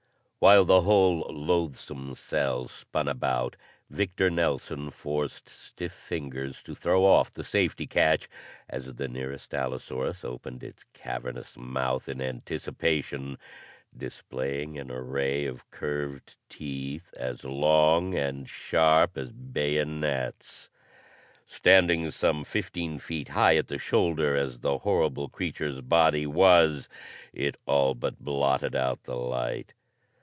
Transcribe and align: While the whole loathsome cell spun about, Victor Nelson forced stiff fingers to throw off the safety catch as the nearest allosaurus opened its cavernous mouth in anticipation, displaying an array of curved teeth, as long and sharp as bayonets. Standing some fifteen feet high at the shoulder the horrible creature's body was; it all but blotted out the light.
While 0.41 0.65
the 0.65 0.81
whole 0.81 1.19
loathsome 1.29 2.15
cell 2.15 2.67
spun 2.67 3.07
about, 3.07 3.57
Victor 3.91 4.31
Nelson 4.31 4.89
forced 4.89 5.47
stiff 5.47 5.93
fingers 5.93 6.63
to 6.63 6.73
throw 6.73 7.05
off 7.05 7.31
the 7.31 7.43
safety 7.43 7.85
catch 7.85 8.27
as 8.67 8.95
the 8.95 9.07
nearest 9.07 9.53
allosaurus 9.53 10.25
opened 10.25 10.63
its 10.63 10.83
cavernous 10.93 11.57
mouth 11.59 12.09
in 12.09 12.19
anticipation, 12.23 13.37
displaying 13.95 14.79
an 14.79 14.89
array 14.89 15.45
of 15.45 15.69
curved 15.69 16.37
teeth, 16.49 17.13
as 17.15 17.43
long 17.45 18.15
and 18.15 18.49
sharp 18.49 19.19
as 19.19 19.31
bayonets. 19.31 20.69
Standing 21.45 22.09
some 22.09 22.43
fifteen 22.45 22.97
feet 22.97 23.27
high 23.27 23.57
at 23.57 23.67
the 23.67 23.77
shoulder 23.77 24.43
the 24.47 24.79
horrible 24.79 25.29
creature's 25.29 25.81
body 25.81 26.25
was; 26.25 26.89
it 27.31 27.57
all 27.67 27.93
but 27.93 28.19
blotted 28.21 28.75
out 28.75 29.03
the 29.03 29.15
light. 29.15 29.75